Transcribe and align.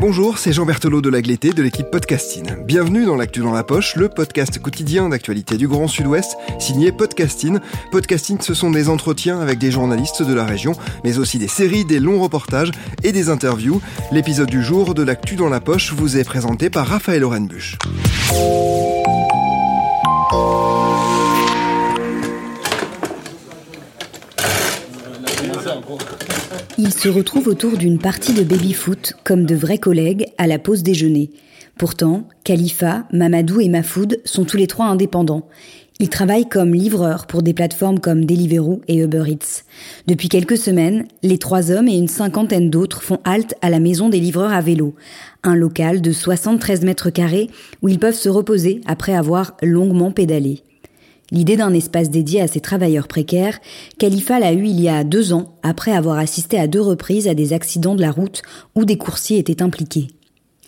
Bonjour, 0.00 0.38
c'est 0.38 0.52
Jean 0.52 0.66
Berthelot 0.66 1.02
de 1.02 1.08
l'Agleté 1.08 1.50
de 1.50 1.62
l'équipe 1.62 1.90
Podcasting. 1.90 2.64
Bienvenue 2.64 3.04
dans 3.04 3.16
l'actu 3.16 3.40
dans 3.40 3.52
la 3.52 3.62
poche, 3.62 3.96
le 3.96 4.08
podcast 4.08 4.58
quotidien 4.58 5.08
d'actualité 5.08 5.56
du 5.56 5.68
Grand 5.68 5.88
Sud-Ouest, 5.88 6.36
signé 6.58 6.90
Podcasting. 6.90 7.58
Podcasting, 7.92 8.40
ce 8.40 8.52
sont 8.54 8.70
des 8.70 8.88
entretiens 8.88 9.40
avec 9.40 9.58
des 9.58 9.70
journalistes 9.70 10.22
de 10.22 10.34
la 10.34 10.44
région, 10.44 10.72
mais 11.04 11.18
aussi 11.18 11.38
des 11.38 11.48
séries, 11.48 11.84
des 11.84 12.00
longs 12.00 12.20
reportages 12.20 12.72
et 13.04 13.12
des 13.12 13.28
interviews. 13.28 13.80
L'épisode 14.10 14.50
du 14.50 14.64
jour 14.64 14.94
de 14.94 15.02
l'actu 15.02 15.36
dans 15.36 15.48
la 15.48 15.60
poche 15.60 15.92
vous 15.92 16.16
est 16.16 16.24
présenté 16.24 16.70
par 16.70 16.88
Raphaël 16.88 17.22
Orenbuch. 17.22 17.76
Ils 26.82 26.94
se 26.94 27.10
retrouvent 27.10 27.48
autour 27.48 27.76
d'une 27.76 27.98
partie 27.98 28.32
de 28.32 28.42
baby-foot 28.42 29.12
comme 29.22 29.44
de 29.44 29.54
vrais 29.54 29.76
collègues 29.76 30.28
à 30.38 30.46
la 30.46 30.58
pause 30.58 30.82
déjeuner. 30.82 31.30
Pourtant, 31.76 32.26
Khalifa, 32.42 33.04
Mamadou 33.12 33.60
et 33.60 33.68
Mafoud 33.68 34.18
sont 34.24 34.46
tous 34.46 34.56
les 34.56 34.66
trois 34.66 34.86
indépendants. 34.86 35.46
Ils 35.98 36.08
travaillent 36.08 36.48
comme 36.48 36.72
livreurs 36.72 37.26
pour 37.26 37.42
des 37.42 37.52
plateformes 37.52 38.00
comme 38.00 38.24
Deliveroo 38.24 38.80
et 38.88 38.96
Uber 38.96 39.24
Eats. 39.28 39.64
Depuis 40.06 40.30
quelques 40.30 40.56
semaines, 40.56 41.04
les 41.22 41.36
trois 41.36 41.70
hommes 41.70 41.86
et 41.88 41.98
une 41.98 42.08
cinquantaine 42.08 42.70
d'autres 42.70 43.02
font 43.02 43.20
halte 43.24 43.54
à 43.60 43.68
la 43.68 43.78
maison 43.78 44.08
des 44.08 44.18
livreurs 44.18 44.54
à 44.54 44.62
vélo, 44.62 44.94
un 45.42 45.56
local 45.56 46.00
de 46.00 46.12
73 46.12 46.82
mètres 46.86 47.10
carrés 47.10 47.50
où 47.82 47.90
ils 47.90 47.98
peuvent 47.98 48.14
se 48.14 48.30
reposer 48.30 48.80
après 48.86 49.14
avoir 49.14 49.54
longuement 49.60 50.12
pédalé. 50.12 50.62
L'idée 51.32 51.56
d'un 51.56 51.72
espace 51.72 52.10
dédié 52.10 52.40
à 52.40 52.48
ces 52.48 52.60
travailleurs 52.60 53.06
précaires, 53.06 53.60
Khalifa 53.98 54.40
l'a 54.40 54.52
eu 54.52 54.64
il 54.64 54.80
y 54.80 54.88
a 54.88 55.04
deux 55.04 55.32
ans, 55.32 55.54
après 55.62 55.92
avoir 55.92 56.18
assisté 56.18 56.58
à 56.58 56.66
deux 56.66 56.80
reprises 56.80 57.28
à 57.28 57.34
des 57.34 57.52
accidents 57.52 57.94
de 57.94 58.00
la 58.00 58.10
route 58.10 58.42
où 58.74 58.84
des 58.84 58.98
coursiers 58.98 59.38
étaient 59.38 59.62
impliqués. 59.62 60.08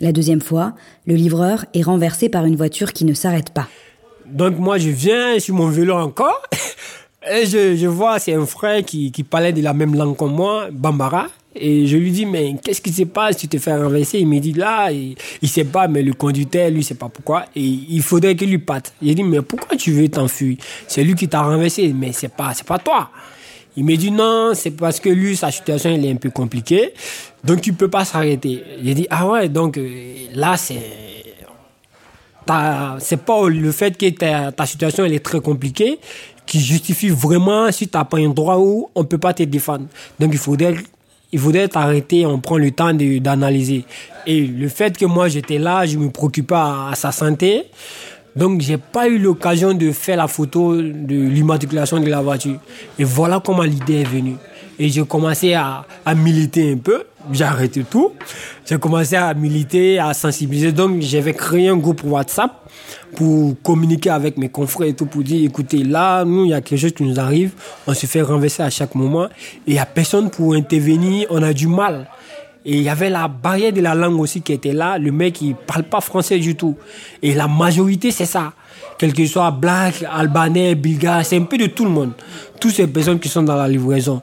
La 0.01 0.13
deuxième 0.13 0.41
fois, 0.41 0.75
le 1.07 1.15
livreur 1.15 1.65
est 1.75 1.83
renversé 1.83 2.29
par 2.29 2.45
une 2.45 2.57
voiture 2.57 2.93
qui 2.93 3.05
ne 3.05 3.15
s'arrête 3.15 3.51
pas. 3.51 3.69
Donc 4.27 4.59
moi 4.59 4.79
je 4.79 4.89
viens 4.89 5.39
sur 5.39 5.55
mon 5.55 5.69
vélo 5.69 5.95
encore 5.95 6.43
et 7.31 7.45
je, 7.45 7.87
vois 7.87 8.19
c'est 8.19 8.35
un 8.35 8.47
frère 8.47 8.85
qui 8.85 9.11
parlait 9.29 9.53
de 9.53 9.63
la 9.63 9.75
même 9.75 9.95
langue 9.95 10.17
que 10.17 10.25
moi, 10.25 10.69
Bambara. 10.71 11.27
Et 11.55 11.87
je 11.87 11.97
lui 11.97 12.11
dis, 12.11 12.27
mais 12.27 12.55
qu'est-ce 12.63 12.81
qui 12.81 12.93
se 12.93 13.03
passe? 13.03 13.37
Tu 13.37 13.49
te 13.49 13.59
fais 13.59 13.75
renverser 13.75 14.19
Il 14.21 14.27
me 14.27 14.39
dit, 14.39 14.53
là, 14.53 14.91
il, 14.91 15.15
il 15.43 15.49
sait 15.49 15.65
pas, 15.65 15.89
mais 15.89 16.03
le 16.03 16.15
conducteur, 16.15 16.71
lui, 16.71 16.83
sait 16.83 16.95
pas 16.95 17.09
pourquoi. 17.09 17.45
Et 17.55 17.63
il 17.63 18.03
faudrait 18.03 18.35
qu'il 18.35 18.51
lui 18.51 18.59
parte. 18.59 18.95
J'ai 19.03 19.15
dit, 19.15 19.23
mais 19.23 19.43
pourquoi 19.43 19.77
tu 19.77 19.93
veux 19.93 20.09
t'enfuir? 20.09 20.57
C'est 20.89 21.05
lui 21.05 21.15
qui 21.15 21.29
t'a 21.29 21.43
renversé, 21.43 21.93
mais 21.93 22.13
c'est 22.13 22.35
pas, 22.35 22.55
c'est 22.55 22.67
pas 22.67 22.79
toi. 22.79 23.11
Il 23.77 23.85
me 23.85 23.97
dit, 23.97 24.11
non, 24.11 24.53
c'est 24.55 24.73
parce 24.73 25.01
que 25.01 25.09
lui, 25.09 25.37
sa 25.37 25.51
situation, 25.51 25.91
elle 25.91 26.05
est 26.05 26.11
un 26.11 26.17
peu 26.17 26.31
compliquée. 26.31 26.93
Donc, 27.45 27.67
il 27.67 27.75
peut 27.75 27.89
pas 27.89 28.05
s'arrêter. 28.05 28.63
J'ai 28.83 28.95
dit, 28.95 29.07
ah 29.11 29.27
ouais, 29.27 29.49
donc 29.49 29.79
euh, 29.79 29.89
là, 30.35 30.57
c'est. 30.57 30.83
C'est 32.99 33.25
pas 33.25 33.49
le 33.49 33.71
fait 33.71 33.97
que 33.97 34.11
ta, 34.11 34.51
ta 34.51 34.67
situation, 34.67 35.05
elle 35.05 35.15
est 35.15 35.25
très 35.25 35.41
compliquée 35.41 35.99
qui 36.45 36.61
justifie 36.61 37.09
vraiment 37.09 37.71
si 37.71 37.89
tu 37.89 37.97
n'as 37.97 38.05
pas 38.05 38.19
un 38.19 38.29
droit 38.29 38.57
où 38.59 38.91
on 38.95 39.05
peut 39.05 39.17
pas 39.17 39.33
te 39.33 39.43
défendre. 39.45 39.87
Donc, 40.19 40.31
il 40.33 40.39
faudrait 40.39 40.75
il 41.33 41.39
faudrait 41.39 41.69
t'arrêter, 41.69 42.27
on 42.27 42.39
prend 42.39 42.59
le 42.59 42.71
temps 42.71 42.93
d'analyser. 42.93 43.85
Et 44.27 44.43
le 44.47 44.69
fait 44.69 44.97
que 44.97 45.07
moi 45.07 45.29
j'étais 45.29 45.59
là, 45.59 45.87
je 45.87 45.99
me 45.99 46.11
préoccupais 46.11 46.55
à, 46.55 46.91
à 46.93 46.95
sa 46.95 47.11
santé, 47.11 47.65
donc 48.37 48.61
j'ai 48.61 48.79
pas 48.79 49.09
eu 49.09 49.19
l'occasion 49.19 49.75
de 49.75 49.91
faire 49.93 50.17
la 50.17 50.29
photo 50.29 50.77
de 50.77 51.15
l'immatriculation 51.15 52.01
de 52.01 52.09
la 52.09 52.21
voiture. 52.21 52.59
Et 52.99 53.05
voilà 53.05 53.41
comment 53.45 53.63
l'idée 53.63 54.01
est 54.01 54.09
venue. 54.09 54.37
Et 54.79 54.89
j'ai 54.89 55.05
commencé 55.05 55.55
à, 55.55 55.85
à 56.05 56.15
militer 56.15 56.73
un 56.73 56.79
peu. 56.79 57.05
J'ai 57.31 57.45
arrêté 57.45 57.85
tout. 57.89 58.13
J'ai 58.67 58.79
commencé 58.79 59.17
à 59.17 59.33
militer, 59.35 59.99
à 59.99 60.13
sensibiliser. 60.13 60.73
Donc 60.73 61.01
j'avais 61.01 61.35
créé 61.35 61.69
un 61.69 61.77
groupe 61.77 62.03
WhatsApp 62.05 62.51
pour 63.15 63.55
communiquer 63.63 64.11
avec 64.11 64.37
mes 64.39 64.49
confrères 64.49 64.89
et 64.89 64.95
tout, 64.95 65.07
pour 65.07 65.23
dire, 65.23 65.45
écoutez, 65.45 65.85
là, 65.85 66.25
nous, 66.25 66.45
il 66.45 66.51
y 66.51 66.55
a 66.55 66.61
quelque 66.61 66.81
chose 66.81 66.93
qui 66.93 67.03
nous 67.03 67.21
arrive, 67.21 67.53
on 67.87 67.95
se 67.95 68.07
fait 68.07 68.23
renverser 68.23 68.63
à 68.63 68.71
chaque 68.71 68.95
moment, 68.95 69.27
et 69.27 69.29
il 69.67 69.73
n'y 69.75 69.79
a 69.79 69.87
personne 69.87 70.31
pour 70.31 70.55
intervenir, 70.55 71.27
on 71.31 71.43
a 71.43 71.53
du 71.53 71.67
mal. 71.67 72.09
Et 72.65 72.77
il 72.77 72.83
y 72.83 72.89
avait 72.89 73.11
la 73.11 73.29
barrière 73.29 73.73
de 73.73 73.81
la 73.81 73.95
langue 73.95 74.21
aussi 74.21 74.41
qui 74.41 74.53
était 74.53 74.73
là, 74.73 74.97
le 74.97 75.11
mec, 75.11 75.43
il 75.43 75.55
parle 75.55 75.83
pas 75.83 76.01
français 76.01 76.39
du 76.39 76.55
tout. 76.55 76.77
Et 77.21 77.35
la 77.35 77.49
majorité, 77.49 78.13
c'est 78.13 78.25
ça. 78.25 78.53
Quel 78.99 79.13
que 79.13 79.27
soit 79.27 79.51
black, 79.51 80.05
albanais, 80.11 80.77
bulgare, 80.77 81.27
c'est 81.27 81.37
un 81.37 81.43
peu 81.43 81.59
de 81.59 81.67
tout 81.67 81.85
le 81.85 81.91
monde. 81.91 82.13
Toutes 82.61 82.73
ces 82.73 82.87
personnes 82.87 83.19
qui 83.19 83.29
sont 83.29 83.43
dans 83.43 83.57
la 83.57 83.67
livraison. 83.67 84.23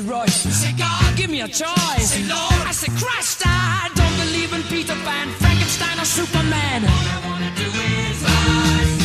Say. 0.00 0.48
You 0.48 0.54
say 0.54 0.72
God, 0.78 1.16
give 1.16 1.30
me 1.30 1.40
a 1.42 1.48
choice. 1.48 2.12
Say 2.12 2.24
Lord, 2.24 2.66
I 2.66 2.72
say 2.72 2.90
Christ. 2.96 3.42
I 3.44 3.90
don't 3.94 4.16
believe 4.16 4.52
in 4.52 4.62
Peter 4.62 4.94
Pan, 5.04 5.28
Frankenstein, 5.40 5.98
or 6.00 6.04
Superman. 6.04 6.84
All 6.84 6.90
I 6.90 7.28
wanna 7.28 7.52
do 7.56 7.68
is 7.68 8.22
rise. 8.22 9.02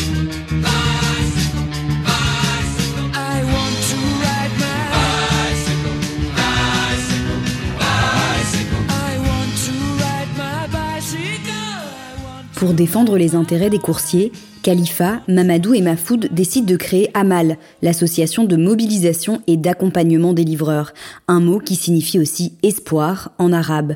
Pour 12.54 12.74
défendre 12.74 13.16
les 13.16 13.36
intérêts 13.36 13.70
des 13.70 13.78
coursiers, 13.78 14.32
Khalifa, 14.68 15.22
Mamadou 15.28 15.72
et 15.72 15.80
Mafoud 15.80 16.28
décident 16.30 16.66
de 16.66 16.76
créer 16.76 17.10
Amal, 17.14 17.56
l'association 17.80 18.44
de 18.44 18.54
mobilisation 18.54 19.40
et 19.46 19.56
d'accompagnement 19.56 20.34
des 20.34 20.44
livreurs, 20.44 20.92
un 21.26 21.40
mot 21.40 21.58
qui 21.58 21.74
signifie 21.74 22.18
aussi 22.18 22.52
espoir 22.62 23.32
en 23.38 23.54
arabe. 23.54 23.94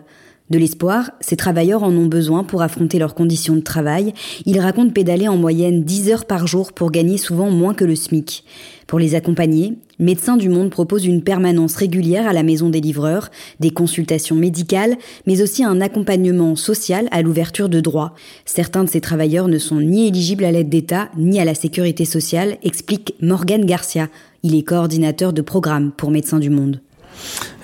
De 0.51 0.59
l'espoir, 0.59 1.13
ces 1.21 1.37
travailleurs 1.37 1.83
en 1.83 1.93
ont 1.93 2.07
besoin 2.07 2.45
pour 2.45 2.63
affronter 2.63 2.99
leurs 2.99 3.15
conditions 3.15 3.55
de 3.55 3.61
travail. 3.61 4.13
Ils 4.45 4.61
racontent 4.61 4.93
pédaler 4.93 5.29
en 5.29 5.37
moyenne 5.37 5.83
10 5.83 6.11
heures 6.11 6.25
par 6.27 6.47
jour 6.47 6.73
pour 6.73 6.91
gagner 6.91 7.17
souvent 7.17 7.51
moins 7.51 7.75
que 7.75 7.85
le 7.85 7.95
SMIC. 7.95 8.45
Pour 8.87 8.99
les 8.99 9.15
accompagner, 9.15 9.79
Médecins 9.99 10.37
du 10.37 10.49
Monde 10.49 10.71
propose 10.71 11.07
une 11.07 11.23
permanence 11.23 11.77
régulière 11.77 12.27
à 12.27 12.33
la 12.33 12.43
maison 12.43 12.69
des 12.69 12.81
livreurs, 12.81 13.31
des 13.61 13.71
consultations 13.71 14.37
médicales, 14.37 14.97
mais 15.27 15.41
aussi 15.41 15.65
un 15.65 15.81
accompagnement 15.81 16.57
social 16.57 17.09
à 17.13 17.23
l'ouverture 17.23 17.69
de 17.69 17.81
droits. 17.81 18.15
Certains 18.45 18.85
de 18.85 18.91
ces 18.91 19.01
travailleurs 19.01 19.49
ne 19.49 19.59
sont 19.59 19.81
ni 19.81 20.09
éligibles 20.09 20.45
à 20.45 20.51
l'aide 20.51 20.69
d'État 20.69 21.09
ni 21.17 21.41
à 21.41 21.45
la 21.45 21.55
sécurité 21.55 22.05
sociale, 22.05 22.59
explique 22.63 23.15
Morgan 23.23 23.65
Garcia. 23.65 24.09
Il 24.43 24.55
est 24.55 24.65
coordinateur 24.65 25.33
de 25.33 25.41
programme 25.41 25.93
pour 25.93 26.11
Médecins 26.11 26.41
du 26.41 26.51
Monde. 26.51 26.81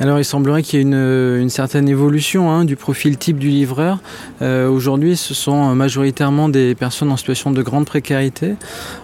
Alors 0.00 0.18
il 0.18 0.24
semblerait 0.24 0.62
qu'il 0.62 0.78
y 0.78 0.82
ait 0.82 0.84
une, 0.84 1.50
certaine 1.50 1.88
évolution 1.88 2.50
hein, 2.50 2.64
du 2.64 2.76
profil 2.76 3.16
type 3.18 3.38
du 3.38 3.48
livreur. 3.48 3.98
Euh, 4.42 4.68
Aujourd'hui, 4.68 5.16
ce 5.16 5.34
sont 5.34 5.74
majoritairement 5.74 6.48
des 6.48 6.74
personnes 6.74 7.10
en 7.10 7.16
situation 7.16 7.50
de 7.50 7.62
grande 7.62 7.86
précarité. 7.86 8.54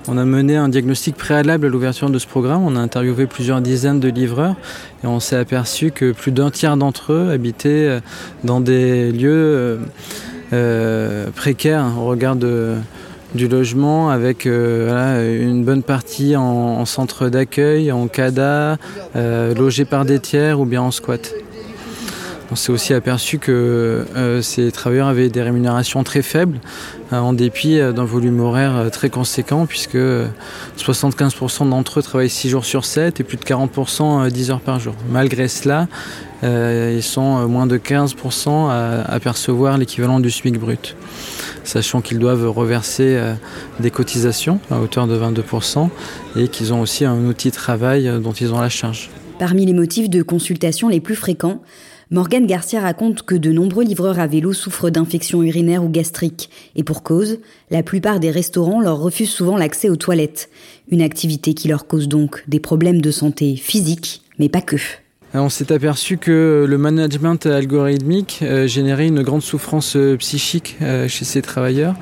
On 0.08 0.19
a 0.19 0.25
mené 0.25 0.56
un 0.56 0.69
diagnostic 0.69 1.17
préalable 1.17 1.67
à 1.67 1.69
l'ouverture 1.69 2.11
de 2.11 2.19
ce 2.19 2.26
programme. 2.26 2.62
On 2.64 2.76
a 2.76 2.81
interviewé 2.81 3.26
plusieurs 3.26 3.61
dizaines 3.61 4.00
de 4.00 4.08
livreurs 4.08 4.55
et 5.02 5.06
on 5.06 5.20
s'est 5.20 5.37
aperçu 5.37 5.91
que 5.91 6.12
plus 6.12 6.32
d'un 6.32 6.50
tiers 6.50 6.76
d'entre 6.76 7.12
eux 7.12 7.31
habitaient 7.31 7.88
euh, 7.88 8.00
dans 8.44 8.61
des 8.61 9.11
lieux 9.11 9.81
euh, 10.52 11.31
précaires 11.35 11.87
au 11.99 12.05
regard 12.05 12.37
de 12.37 12.75
du 13.35 13.49
logement 13.49 14.11
avec 14.11 14.47
une 14.47 15.65
bonne 15.65 15.83
partie 15.83 16.37
en, 16.37 16.85
centre 16.85 17.29
d'accueil, 17.29 17.93
en 17.93 18.09
CADA, 18.09 18.79
logé 19.15 19.85
par 19.85 20.05
des 20.05 20.21
tiers 20.21 20.61
ou 20.61 20.65
bien 20.65 20.83
en 20.83 20.91
squat. 20.91 21.35
On 22.50 22.56
s'est 22.56 22.73
aussi 22.73 22.94
aperçu 22.94 23.38
que 23.38 24.05
ces 24.43 24.70
travailleurs 24.70 25.08
avaient 25.08 25.29
des 25.29 25.43
rémunérations 25.43 26.05
très 26.05 26.23
faibles, 26.23 26.61
euh, 27.14 27.19
en 27.19 27.32
dépit 27.32 27.79
euh, 27.79 27.93
d'un 27.93 28.05
volume 28.05 28.41
horaire 28.41 28.76
euh, 28.76 28.88
très 28.88 29.11
conséquent, 29.11 29.67
puisque 29.67 29.99
75% 30.79 31.69
d'entre 31.69 31.99
eux 31.99 32.02
travaillent 32.02 32.31
6 32.31 32.49
jours 32.49 32.64
sur 32.64 32.85
7 32.85 33.20
et 33.20 33.25
plus 33.25 33.37
de 33.37 33.44
40% 33.44 34.31
10 34.31 34.50
heures 34.50 34.61
par 34.61 34.81
jour. 34.81 34.94
Malgré 35.11 35.49
cela, 35.49 35.88
ils 36.43 37.02
sont 37.02 37.49
moins 37.49 37.67
de 37.67 37.79
15% 37.79 38.69
à, 38.70 39.19
percevoir 39.19 39.79
l'équivalent 39.79 40.20
du 40.20 40.31
SMIC 40.31 40.58
brut 40.58 40.94
sachant 41.64 42.02
qu'ils 42.02 42.19
doivent 42.19 42.46
reverser 42.50 43.19
des 43.81 43.91
cotisations 43.91 44.61
à 44.70 44.79
hauteur 44.79 45.06
de 45.06 45.19
22% 45.19 45.88
et 46.37 46.49
qu'ils 46.49 46.75
ont 46.75 46.82
aussi 46.82 47.06
un 47.06 47.25
outil 47.25 47.49
de 47.49 47.55
travail 47.55 48.11
dont 48.23 48.32
ils 48.32 48.52
ont 48.52 48.61
la 48.61 48.69
charge. 48.69 49.08
Parmi 49.38 49.64
les 49.64 49.73
motifs 49.73 50.11
de 50.11 50.23
consultation 50.23 50.88
les 50.88 51.00
plus 51.00 51.14
fréquents, 51.14 51.62
Morgane 52.11 52.47
Garcia 52.47 52.81
raconte 52.81 53.23
que 53.23 53.35
de 53.35 53.51
nombreux 53.51 53.85
livreurs 53.85 54.21
à 54.21 54.27
vélo 54.27 54.53
souffrent 54.53 54.91
d'infections 54.91 55.43
urinaires 55.43 55.83
ou 55.83 55.89
gastriques. 55.89 56.51
Et 56.77 56.85
pour 56.85 57.03
cause, 57.03 57.39
la 57.71 57.83
plupart 57.83 58.21
des 58.21 58.31
restaurants 58.31 58.81
leur 58.81 58.99
refusent 58.99 59.31
souvent 59.31 59.56
l'accès 59.56 59.89
aux 59.89 59.97
toilettes. 59.97 60.51
Une 60.91 61.03
activité 61.03 61.55
qui 61.55 61.69
leur 61.69 61.87
cause 61.87 62.09
donc 62.09 62.45
des 62.47 62.61
problèmes 62.61 63.01
de 63.01 63.11
santé 63.11 63.56
physique, 63.56 64.23
mais 64.39 64.51
pas 64.51 64.61
que. 64.61 64.77
On 65.37 65.49
s'est 65.49 65.73
aperçu 65.73 66.17
que 66.17 66.65
le 66.69 66.79
management 66.79 67.47
algorithmique 67.47 68.39
euh, 68.43 68.69
générait 68.69 69.09
une 69.09 69.23
grande 69.23 69.43
souffrance 69.43 69.97
euh, 69.97 70.17
psychique 70.17 70.77
euh, 70.81 71.09
chez 71.09 71.25
ces 71.25 71.43
travailleurs. 71.43 71.97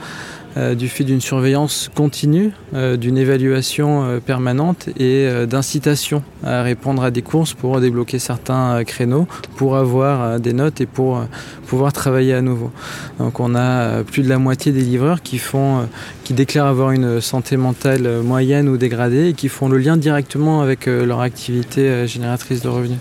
Euh, 0.58 0.75
du 0.75 0.88
fait 0.88 1.04
d'une 1.04 1.22
surveillance 1.22 1.90
continue, 1.94 2.50
euh, 2.75 2.99
d'une 2.99 3.16
évaluation 3.16 4.04
euh, 4.04 4.20
permanente 4.20 4.90
et 4.99 5.26
d'incitation 5.46 6.22
à 6.44 6.62
répondre 6.62 7.02
à 7.02 7.10
des 7.10 7.22
courses 7.22 7.54
pour 7.54 7.81
débloquer 7.81 8.19
certains 8.19 8.84
créneaux, 8.84 9.26
pour 9.56 9.76
avoir 9.76 10.38
des 10.40 10.52
notes 10.52 10.81
et 10.81 10.87
pour 10.87 11.25
pouvoir 11.66 11.93
travailler 11.93 12.34
à 12.34 12.43
nouveau. 12.43 12.70
Donc 13.19 13.40
on 13.40 13.54
a 13.54 14.02
plus 14.02 14.22
de 14.22 14.28
la 14.28 14.38
moitié 14.38 14.72
des 14.72 14.82
livreurs 14.82 15.22
qui 15.22 15.38
font, 15.38 15.88
qui 16.25 16.34
déclarent 16.34 16.66
avoir 16.66 16.90
une 16.90 17.20
santé 17.20 17.56
mentale 17.56 18.22
moyenne 18.22 18.69
ou 18.69 18.76
dégradée 18.76 19.28
et 19.28 19.32
qui 19.34 19.49
font 19.49 19.69
le 19.69 19.78
lien 19.78 19.96
directement 19.96 20.60
avec 20.60 20.87
leur 20.87 21.20
activité 21.20 22.06
génératrice 22.06 22.60
de 22.60 22.69
revenus. 22.69 22.99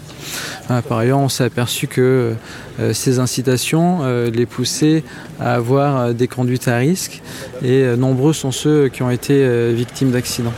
Par 0.88 1.00
ailleurs, 1.00 1.20
on 1.20 1.30
s'est 1.30 1.44
aperçu 1.44 1.88
que 1.88 2.34
ces 2.94 3.20
incitations 3.20 4.02
les 4.32 4.46
poussaient 4.46 5.04
à 5.40 5.56
avoir 5.56 6.14
des 6.14 6.28
conduites 6.28 6.68
à 6.68 6.78
risque 6.78 7.22
et 7.64 7.84
euh, 7.84 7.96
nombreux 7.96 8.34
sont 8.34 8.52
ceux 8.52 8.90
qui 8.90 9.04
ont 9.04 9.10
été 9.10 9.44
euh, 9.44 9.72
victimes 9.76 10.12
d'accidents. 10.12 10.54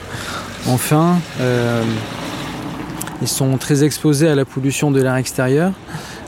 Enfin, 0.67 1.19
euh, 1.41 1.83
ils 3.21 3.27
sont 3.27 3.57
très 3.57 3.83
exposés 3.83 4.27
à 4.27 4.35
la 4.35 4.45
pollution 4.45 4.91
de 4.91 5.01
l'air 5.01 5.15
extérieur. 5.15 5.73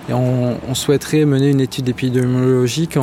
Et 0.07 0.13
on, 0.13 0.75
souhaiterait 0.75 1.25
mener 1.25 1.49
une 1.49 1.61
étude 1.61 1.89
épidémiologique 1.89 2.95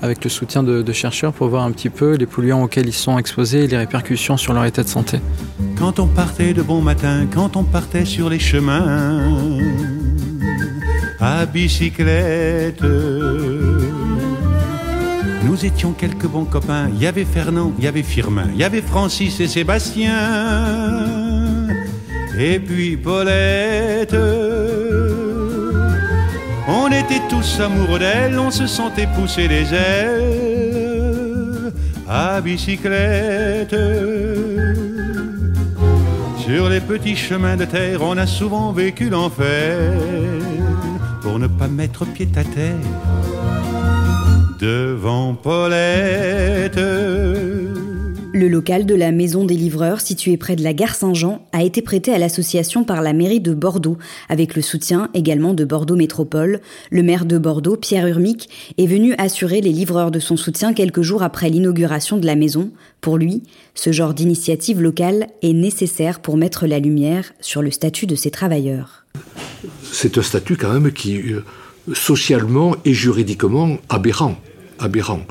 avec 0.00 0.22
le 0.22 0.30
soutien 0.30 0.62
de, 0.62 0.82
de, 0.82 0.92
chercheurs 0.92 1.32
pour 1.32 1.48
voir 1.48 1.64
un 1.64 1.72
petit 1.72 1.88
peu 1.88 2.14
les 2.14 2.26
polluants 2.26 2.62
auxquels 2.62 2.86
ils 2.86 2.92
sont 2.92 3.18
exposés 3.18 3.64
et 3.64 3.66
les 3.66 3.76
répercussions 3.76 4.36
sur 4.36 4.52
leur 4.52 4.64
état 4.64 4.84
de 4.84 4.88
santé. 4.88 5.18
Quand 5.76 5.98
on 5.98 6.06
partait 6.06 6.54
de 6.54 6.62
bon 6.62 6.80
matin, 6.80 7.26
quand 7.34 7.56
on 7.56 7.64
partait 7.64 8.04
sur 8.04 8.30
les 8.30 8.38
chemins, 8.38 9.32
à 11.20 11.46
bicyclette, 11.46 12.82
nous 15.58 15.66
étions 15.66 15.92
quelques 15.92 16.26
bons 16.26 16.44
copains. 16.44 16.88
Il 16.94 17.02
y 17.02 17.06
avait 17.06 17.24
Fernand, 17.24 17.72
il 17.78 17.84
y 17.84 17.88
avait 17.88 18.02
Firmin, 18.04 18.48
il 18.52 18.58
y 18.60 18.64
avait 18.64 18.82
Francis 18.82 19.40
et 19.40 19.48
Sébastien. 19.48 20.14
Et 22.38 22.60
puis 22.60 22.96
Paulette. 22.96 24.16
On 26.68 26.86
était 26.88 27.22
tous 27.28 27.60
amoureux 27.60 27.98
d'elle, 27.98 28.38
on 28.38 28.50
se 28.52 28.66
sentait 28.66 29.08
pousser 29.16 29.48
les 29.48 29.74
ailes 29.74 31.72
à 32.08 32.40
bicyclette. 32.40 33.74
Sur 36.38 36.68
les 36.68 36.80
petits 36.80 37.16
chemins 37.16 37.56
de 37.56 37.64
terre, 37.64 38.02
on 38.02 38.16
a 38.16 38.26
souvent 38.26 38.70
vécu 38.72 39.08
l'enfer 39.10 39.92
pour 41.20 41.38
ne 41.40 41.48
pas 41.48 41.68
mettre 41.68 42.04
pied 42.06 42.28
à 42.36 42.44
terre 42.44 43.37
devant 44.58 45.34
Paulette. 45.34 46.78
Le 48.34 48.46
local 48.46 48.86
de 48.86 48.94
la 48.94 49.10
Maison 49.10 49.44
des 49.44 49.54
Livreurs, 49.54 50.00
situé 50.00 50.36
près 50.36 50.54
de 50.54 50.62
la 50.62 50.74
gare 50.74 50.94
Saint-Jean, 50.94 51.46
a 51.52 51.62
été 51.62 51.80
prêté 51.80 52.12
à 52.12 52.18
l'association 52.18 52.84
par 52.84 53.02
la 53.02 53.12
mairie 53.12 53.40
de 53.40 53.54
Bordeaux, 53.54 53.96
avec 54.28 54.54
le 54.54 54.62
soutien 54.62 55.08
également 55.14 55.54
de 55.54 55.64
Bordeaux 55.64 55.96
Métropole. 55.96 56.60
Le 56.90 57.02
maire 57.02 57.24
de 57.24 57.38
Bordeaux, 57.38 57.76
Pierre 57.76 58.06
Urmic, 58.06 58.48
est 58.76 58.86
venu 58.86 59.14
assurer 59.18 59.60
les 59.60 59.72
livreurs 59.72 60.10
de 60.10 60.20
son 60.20 60.36
soutien 60.36 60.74
quelques 60.74 61.02
jours 61.02 61.22
après 61.22 61.48
l'inauguration 61.48 62.18
de 62.18 62.26
la 62.26 62.36
maison. 62.36 62.70
Pour 63.00 63.16
lui, 63.16 63.42
ce 63.74 63.92
genre 63.92 64.14
d'initiative 64.14 64.80
locale 64.80 65.28
est 65.42 65.54
nécessaire 65.54 66.20
pour 66.20 66.36
mettre 66.36 66.66
la 66.66 66.80
lumière 66.80 67.32
sur 67.40 67.62
le 67.62 67.70
statut 67.70 68.06
de 68.06 68.14
ces 68.14 68.30
travailleurs. 68.30 69.04
C'est 69.90 70.18
un 70.18 70.22
statut 70.22 70.56
quand 70.56 70.72
même 70.72 70.92
qui, 70.92 71.32
euh, 71.32 71.44
socialement 71.94 72.76
et 72.84 72.92
juridiquement, 72.92 73.78
aberrant 73.88 74.36
aberrant. 74.78 75.26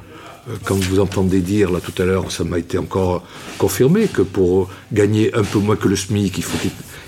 Euh, 0.49 0.55
quand 0.63 0.75
vous 0.75 0.99
entendez 0.99 1.41
dire, 1.41 1.71
là 1.71 1.79
tout 1.79 2.01
à 2.01 2.05
l'heure, 2.05 2.31
ça 2.31 2.43
m'a 2.43 2.59
été 2.59 2.77
encore 2.77 3.25
confirmé, 3.57 4.07
que 4.07 4.21
pour 4.21 4.69
gagner 4.93 5.33
un 5.35 5.43
peu 5.43 5.59
moins 5.59 5.75
que 5.75 5.87
le 5.87 5.95
SMIC, 5.95 6.43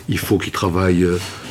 il 0.10 0.18
faut 0.18 0.38
qu'il 0.38 0.52
travaille 0.52 1.06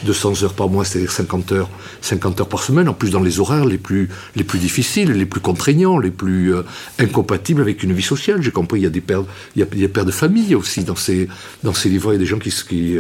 200 0.04 0.42
euh, 0.42 0.44
heures 0.44 0.54
par 0.54 0.68
mois, 0.68 0.84
c'est-à-dire 0.84 1.12
50 1.12 1.52
heures, 1.52 1.70
50 2.02 2.40
heures 2.40 2.48
par 2.48 2.62
semaine, 2.62 2.88
en 2.88 2.94
plus 2.94 3.10
dans 3.10 3.22
les 3.22 3.40
horaires 3.40 3.64
les 3.64 3.78
plus, 3.78 4.08
les 4.36 4.44
plus 4.44 4.58
difficiles, 4.58 5.12
les 5.12 5.26
plus 5.26 5.40
contraignants, 5.40 5.98
les 5.98 6.10
plus 6.10 6.54
euh, 6.54 6.62
incompatibles 6.98 7.60
avec 7.60 7.82
une 7.82 7.92
vie 7.92 8.02
sociale. 8.02 8.42
J'ai 8.42 8.50
compris, 8.50 8.80
il 8.80 8.84
y 8.84 8.86
a 8.86 8.90
des 8.90 9.00
pères, 9.00 9.24
il 9.56 9.64
y 9.76 9.84
a 9.84 9.88
pères 9.88 10.04
de 10.04 10.10
famille 10.10 10.54
aussi 10.54 10.84
dans 10.84 10.96
ces, 10.96 11.28
dans 11.62 11.74
ces 11.74 11.88
livres, 11.88 12.12
il 12.12 12.14
y 12.14 12.16
a 12.16 12.20
des 12.20 12.26
gens 12.26 12.38
qui, 12.38 12.50
qui 12.50 12.98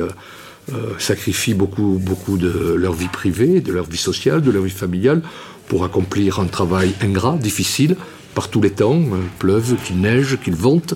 sacrifient 0.98 1.54
beaucoup, 1.54 1.98
beaucoup 1.98 2.36
de 2.36 2.74
leur 2.74 2.92
vie 2.92 3.08
privée, 3.08 3.62
de 3.62 3.72
leur 3.72 3.86
vie 3.86 3.96
sociale, 3.96 4.42
de 4.42 4.50
leur 4.50 4.62
vie 4.62 4.70
familiale 4.70 5.22
pour 5.68 5.84
accomplir 5.84 6.40
un 6.40 6.46
travail 6.46 6.94
ingrat, 7.02 7.36
difficile, 7.36 7.96
par 8.34 8.48
tous 8.48 8.60
les 8.60 8.70
temps, 8.70 8.96
hein, 8.96 9.20
pleuve, 9.38 9.76
qu'il 9.84 10.00
neige, 10.00 10.38
qu'il 10.42 10.54
vente, 10.54 10.94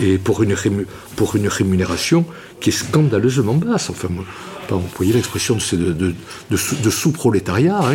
et 0.00 0.18
pour 0.18 0.42
une, 0.42 0.54
pour 1.16 1.36
une 1.36 1.48
rémunération 1.48 2.24
qui 2.60 2.70
est 2.70 2.72
scandaleusement 2.72 3.54
basse. 3.54 3.90
Enfin, 3.90 4.08
vous 4.70 4.82
voyez 4.96 5.12
l'expression 5.12 5.56
de, 5.72 6.14
de, 6.50 6.90
sous-prolétariat, 6.90 7.78
hein, 7.78 7.94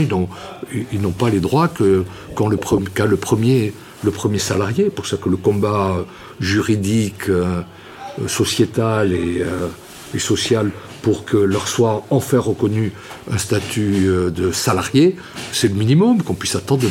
ils 0.91 1.01
n'ont 1.01 1.11
pas 1.11 1.29
les 1.29 1.39
droits 1.39 1.67
que, 1.67 2.03
qu'a 2.35 2.45
le, 2.45 2.57
le, 3.07 3.17
premier, 3.17 3.73
le 4.03 4.11
premier 4.11 4.39
salarié. 4.39 4.89
Pour 4.89 5.05
ça 5.05 5.17
que 5.17 5.29
le 5.29 5.37
combat 5.37 6.05
juridique, 6.39 7.29
euh, 7.29 8.27
sociétal 8.27 9.13
et, 9.13 9.41
euh, 9.41 9.67
et 10.13 10.19
social 10.19 10.71
pour 11.01 11.25
que 11.25 11.37
leur 11.37 11.67
soit 11.67 12.05
enfin 12.09 12.39
reconnu 12.39 12.91
un 13.31 13.37
statut 13.37 14.07
euh, 14.07 14.29
de 14.29 14.51
salarié, 14.51 15.15
c'est 15.51 15.67
le 15.67 15.75
minimum 15.75 16.21
qu'on 16.23 16.33
puisse 16.33 16.55
attendre 16.55 16.83
de 16.83 16.89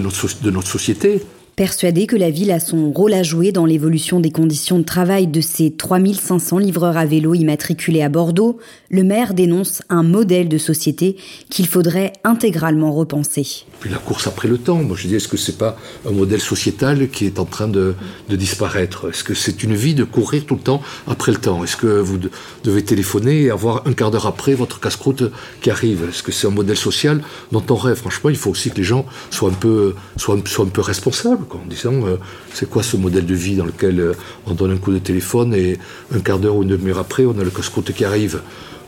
notre, 0.00 0.66
société. 0.66 1.22
Persuadé 1.56 2.06
que 2.06 2.16
la 2.16 2.28
ville 2.28 2.50
a 2.50 2.60
son 2.60 2.92
rôle 2.92 3.14
à 3.14 3.22
jouer 3.22 3.50
dans 3.50 3.64
l'évolution 3.64 4.20
des 4.20 4.30
conditions 4.30 4.78
de 4.78 4.84
travail 4.84 5.26
de 5.26 5.40
ces 5.40 5.70
3500 5.70 6.58
livreurs 6.58 6.98
à 6.98 7.06
vélo 7.06 7.32
immatriculés 7.32 8.02
à 8.02 8.10
Bordeaux, 8.10 8.58
le 8.90 9.02
maire 9.02 9.32
dénonce 9.32 9.80
un 9.88 10.02
modèle 10.02 10.50
de 10.50 10.58
société 10.58 11.16
qu'il 11.48 11.66
faudrait 11.66 12.12
intégralement 12.24 12.92
repenser. 12.92 13.64
Puis 13.80 13.88
la 13.88 13.96
course 13.96 14.26
après 14.26 14.48
le 14.48 14.58
temps, 14.58 14.82
moi 14.82 14.98
je 15.00 15.08
dis, 15.08 15.14
est-ce 15.14 15.28
que 15.28 15.38
c'est 15.38 15.56
pas 15.56 15.78
un 16.06 16.10
modèle 16.10 16.42
sociétal 16.42 17.08
qui 17.08 17.24
est 17.24 17.38
en 17.38 17.46
train 17.46 17.68
de, 17.68 17.94
disparaître? 18.28 19.08
Est-ce 19.08 19.24
que 19.24 19.32
c'est 19.32 19.62
une 19.62 19.74
vie 19.74 19.94
de 19.94 20.04
courir 20.04 20.44
tout 20.44 20.56
le 20.56 20.60
temps 20.60 20.82
après 21.06 21.32
le 21.32 21.38
temps? 21.38 21.64
Est-ce 21.64 21.78
que 21.78 21.86
vous 21.86 22.18
devez 22.64 22.84
téléphoner 22.84 23.44
et 23.44 23.50
avoir 23.50 23.86
un 23.86 23.94
quart 23.94 24.10
d'heure 24.10 24.26
après 24.26 24.52
votre 24.52 24.78
casse-croûte 24.78 25.22
qui 25.62 25.70
arrive? 25.70 26.06
Est-ce 26.10 26.22
que 26.22 26.32
c'est 26.32 26.48
un 26.48 26.50
modèle 26.50 26.76
social 26.76 27.22
dont 27.50 27.64
on 27.70 27.76
rêve? 27.76 27.96
Franchement, 27.96 28.28
il 28.28 28.36
faut 28.36 28.50
aussi 28.50 28.70
que 28.70 28.76
les 28.76 28.84
gens 28.84 29.06
soient 29.30 29.48
un 29.48 29.54
peu, 29.54 29.94
soient, 30.18 30.36
soient 30.44 30.66
un 30.66 30.68
peu 30.68 30.82
responsables 30.82 31.45
en 31.54 31.66
disant 31.66 32.06
euh, 32.06 32.16
c'est 32.52 32.68
quoi 32.68 32.82
ce 32.82 32.96
modèle 32.96 33.26
de 33.26 33.34
vie 33.34 33.56
dans 33.56 33.64
lequel 33.64 34.00
euh, 34.00 34.12
on 34.46 34.54
donne 34.54 34.72
un 34.72 34.76
coup 34.76 34.92
de 34.92 34.98
téléphone 34.98 35.54
et 35.54 35.78
un 36.14 36.20
quart 36.20 36.38
d'heure 36.38 36.56
ou 36.56 36.62
une 36.62 36.70
demi-heure 36.70 36.98
après, 36.98 37.24
on 37.24 37.38
a 37.38 37.44
le 37.44 37.50
casse-croûte 37.50 37.92
qui 37.92 38.04
arrive. 38.04 38.40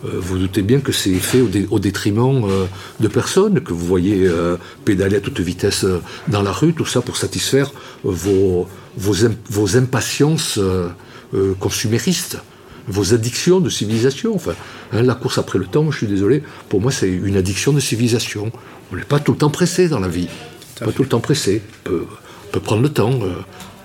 Euh, 0.04 0.10
vous 0.14 0.38
doutez 0.38 0.62
bien 0.62 0.80
que 0.80 0.92
c'est 0.92 1.14
fait 1.14 1.40
au, 1.40 1.78
détriment 1.78 2.46
de 3.00 3.08
personnes, 3.08 3.60
que 3.60 3.72
vous 3.72 3.86
voyez 3.86 4.30
pédaler 4.84 5.16
à 5.16 5.20
toute 5.20 5.40
vitesse 5.40 5.84
dans 6.28 6.42
la 6.42 6.52
rue, 6.52 6.72
tout 6.72 6.86
ça 6.86 7.00
pour 7.00 7.16
satisfaire 7.16 7.72
vos, 8.04 8.68
vos, 8.96 9.76
impatiences 9.76 10.60
consuméristes 11.58 12.38
vos 12.86 13.12
addictions 13.12 13.60
de 13.60 13.68
civilisation. 13.68 14.34
Enfin, 14.34 14.54
hein, 14.92 15.02
la 15.02 15.14
course 15.14 15.36
après 15.36 15.58
le 15.58 15.66
temps, 15.66 15.90
je 15.90 15.98
suis 15.98 16.06
désolé, 16.06 16.42
pour 16.68 16.80
moi 16.80 16.90
c'est 16.90 17.10
une 17.10 17.36
addiction 17.36 17.72
de 17.72 17.80
civilisation. 17.80 18.50
On 18.92 18.96
n'est 18.96 19.02
pas 19.02 19.18
tout 19.18 19.32
le 19.32 19.38
temps 19.38 19.50
pressé 19.50 19.88
dans 19.88 20.00
la 20.00 20.08
vie. 20.08 20.28
Pas 20.80 20.92
tout 20.92 21.02
le 21.02 21.08
temps 21.08 21.20
pressé 21.20 21.62
peut 22.48 22.60
prendre 22.60 22.82
le 22.82 22.88
temps. 22.90 23.12
Euh, 23.22 23.34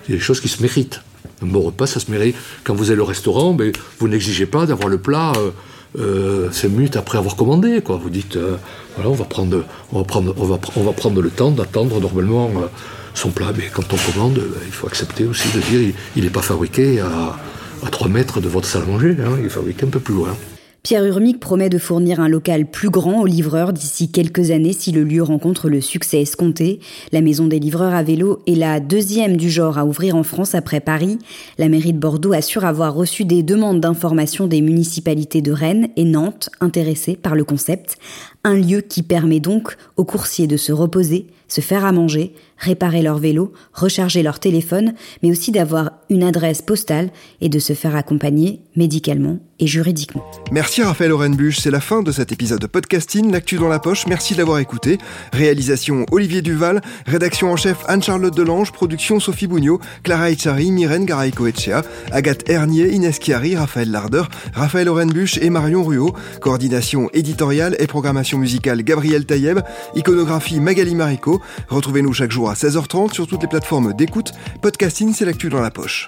Il 0.08 0.12
y 0.12 0.14
a 0.14 0.18
des 0.18 0.24
choses 0.24 0.40
qui 0.40 0.48
se 0.48 0.60
méritent. 0.62 1.00
Un 1.42 1.46
bon 1.46 1.60
repas, 1.62 1.86
ça 1.86 1.98
se 2.00 2.10
mérite. 2.10 2.36
Quand 2.64 2.74
vous 2.74 2.90
allez 2.90 3.00
au 3.00 3.04
restaurant, 3.06 3.56
vous 3.98 4.08
n'exigez 4.08 4.46
pas 4.46 4.66
d'avoir 4.66 4.88
le 4.88 4.98
plat 4.98 5.32
euh, 5.36 5.50
euh, 5.98 6.50
cinq 6.52 6.70
minutes 6.70 6.96
après 6.96 7.18
avoir 7.18 7.36
commandé. 7.36 7.80
Quoi. 7.82 7.96
Vous 7.96 8.10
dites, 8.10 8.36
euh, 8.36 8.56
voilà, 8.96 9.10
on 9.10 9.14
va 9.14 9.24
prendre, 9.24 9.64
on 9.92 9.98
va 9.98 10.04
prendre, 10.04 10.34
on 10.38 10.44
va, 10.82 10.92
prendre 10.92 11.20
le 11.22 11.30
temps 11.30 11.50
d'attendre 11.50 12.00
normalement 12.00 12.50
euh, 12.56 12.66
son 13.14 13.30
plat. 13.30 13.52
Mais 13.56 13.70
quand 13.72 13.92
on 13.92 14.12
commande, 14.12 14.40
il 14.66 14.72
faut 14.72 14.86
accepter 14.86 15.24
aussi 15.24 15.48
de 15.54 15.60
dire, 15.60 15.94
il 16.16 16.24
n'est 16.24 16.30
pas 16.30 16.42
fabriqué 16.42 17.00
à, 17.00 17.36
à 17.84 17.90
3 17.90 18.08
mètres 18.08 18.40
de 18.40 18.48
votre 18.48 18.66
salle 18.68 18.82
à 18.82 18.86
manger. 18.86 19.16
hein. 19.24 19.36
il 19.38 19.46
est 19.46 19.48
fabriqué 19.50 19.86
un 19.86 19.90
peu 19.90 20.00
plus 20.00 20.14
loin. 20.14 20.36
Pierre 20.84 21.06
Urmic 21.06 21.40
promet 21.40 21.70
de 21.70 21.78
fournir 21.78 22.20
un 22.20 22.28
local 22.28 22.66
plus 22.66 22.90
grand 22.90 23.22
aux 23.22 23.26
livreurs 23.26 23.72
d'ici 23.72 24.10
quelques 24.10 24.50
années 24.50 24.74
si 24.74 24.92
le 24.92 25.02
lieu 25.02 25.22
rencontre 25.22 25.70
le 25.70 25.80
succès 25.80 26.20
escompté. 26.20 26.78
La 27.10 27.22
maison 27.22 27.46
des 27.46 27.58
livreurs 27.58 27.94
à 27.94 28.02
vélo 28.02 28.42
est 28.46 28.54
la 28.54 28.80
deuxième 28.80 29.38
du 29.38 29.48
genre 29.48 29.78
à 29.78 29.86
ouvrir 29.86 30.14
en 30.14 30.24
France 30.24 30.54
après 30.54 30.80
Paris. 30.80 31.18
La 31.56 31.70
mairie 31.70 31.94
de 31.94 31.98
Bordeaux 31.98 32.34
assure 32.34 32.66
avoir 32.66 32.92
reçu 32.92 33.24
des 33.24 33.42
demandes 33.42 33.80
d'information 33.80 34.46
des 34.46 34.60
municipalités 34.60 35.40
de 35.40 35.52
Rennes 35.52 35.88
et 35.96 36.04
Nantes 36.04 36.50
intéressées 36.60 37.16
par 37.16 37.34
le 37.34 37.44
concept. 37.44 37.96
Un 38.44 38.56
lieu 38.56 38.82
qui 38.82 39.02
permet 39.02 39.40
donc 39.40 39.78
aux 39.96 40.04
coursiers 40.04 40.46
de 40.46 40.58
se 40.58 40.70
reposer, 40.70 41.28
se 41.48 41.60
faire 41.60 41.84
à 41.84 41.92
manger, 41.92 42.34
réparer 42.58 43.02
leur 43.02 43.18
vélo, 43.18 43.52
recharger 43.72 44.22
leur 44.22 44.38
téléphone, 44.38 44.94
mais 45.22 45.30
aussi 45.30 45.52
d'avoir 45.52 45.92
une 46.10 46.22
adresse 46.22 46.62
postale 46.62 47.10
et 47.40 47.48
de 47.48 47.58
se 47.58 47.72
faire 47.72 47.96
accompagner 47.96 48.60
médicalement 48.76 49.38
et 49.60 49.66
juridiquement. 49.66 50.24
Merci 50.50 50.82
Raphaël 50.82 51.12
Orenbuch, 51.12 51.58
c'est 51.58 51.70
la 51.70 51.80
fin 51.80 52.02
de 52.02 52.10
cet 52.10 52.32
épisode 52.32 52.60
de 52.60 52.66
podcasting, 52.66 53.30
l'actu 53.30 53.56
dans 53.56 53.68
la 53.68 53.78
poche, 53.78 54.06
merci 54.06 54.34
de 54.34 54.38
l'avoir 54.38 54.58
écouté. 54.58 54.98
Réalisation 55.32 56.06
Olivier 56.10 56.42
Duval, 56.42 56.80
rédaction 57.06 57.52
en 57.52 57.56
chef 57.56 57.78
Anne-Charlotte 57.86 58.34
Delange, 58.34 58.72
production 58.72 59.20
Sophie 59.20 59.46
Bougnot, 59.46 59.80
Clara 60.02 60.30
Echari, 60.30 60.72
Myrène 60.72 61.04
Garaïco-Echea, 61.04 61.82
Agathe 62.10 62.48
Hernier, 62.48 62.92
Inès 62.92 63.18
Chiari, 63.20 63.56
Raphaël 63.56 63.90
Larder, 63.90 64.24
Raphaël 64.54 64.88
Orenbuch 64.88 65.38
et 65.38 65.50
Marion 65.50 65.84
Ruot, 65.84 66.14
coordination 66.40 67.08
éditoriale 67.12 67.76
et 67.78 67.86
programmation 67.86 68.38
musicale 68.38 68.82
Gabriel 68.82 69.24
Taïeb, 69.24 69.60
iconographie 69.94 70.60
Magali 70.60 70.94
Marico, 70.94 71.40
retrouvez-nous 71.68 72.12
chaque 72.12 72.30
jour 72.30 72.50
à 72.50 72.54
16h30 72.54 73.12
sur 73.12 73.26
toutes 73.26 73.42
les 73.42 73.48
plateformes 73.48 73.92
d'écoute, 73.92 74.32
podcasting 74.62 75.12
c'est 75.12 75.24
l'actu 75.24 75.48
dans 75.48 75.60
la 75.60 75.70
poche. 75.70 76.06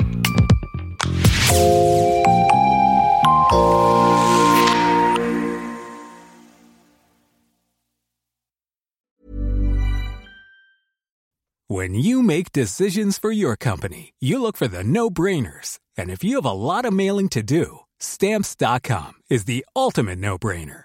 When 11.68 11.94
you 11.94 12.22
make 12.22 12.52
decisions 12.52 13.18
for 13.18 13.32
your 13.32 13.56
company, 13.56 14.14
you 14.20 14.40
look 14.40 14.56
for 14.56 14.68
the 14.68 14.84
no 14.84 15.10
brainers. 15.10 15.80
And 15.98 16.10
if 16.10 16.22
you 16.22 16.36
have 16.36 16.44
a 16.44 16.52
lot 16.52 16.84
of 16.84 16.92
mailing 16.92 17.28
to 17.30 17.42
do, 17.42 17.80
stamps.com 17.98 19.14
is 19.28 19.46
the 19.46 19.66
ultimate 19.74 20.20
no 20.20 20.38
brainer. 20.38 20.84